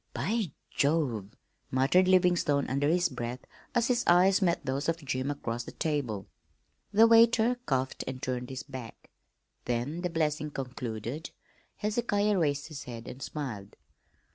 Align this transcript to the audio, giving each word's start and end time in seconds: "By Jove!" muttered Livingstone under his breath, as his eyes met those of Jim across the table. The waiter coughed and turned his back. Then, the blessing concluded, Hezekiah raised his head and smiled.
"By 0.15 0.49
Jove!" 0.71 1.27
muttered 1.69 2.07
Livingstone 2.07 2.67
under 2.67 2.89
his 2.89 3.07
breath, 3.07 3.41
as 3.75 3.87
his 3.87 4.03
eyes 4.07 4.41
met 4.41 4.65
those 4.65 4.89
of 4.89 4.97
Jim 5.05 5.29
across 5.29 5.63
the 5.63 5.73
table. 5.73 6.25
The 6.91 7.05
waiter 7.05 7.57
coughed 7.67 8.03
and 8.07 8.19
turned 8.19 8.49
his 8.49 8.63
back. 8.63 9.11
Then, 9.65 10.01
the 10.01 10.09
blessing 10.09 10.49
concluded, 10.49 11.29
Hezekiah 11.75 12.39
raised 12.39 12.69
his 12.69 12.85
head 12.85 13.07
and 13.07 13.21
smiled. 13.21 13.75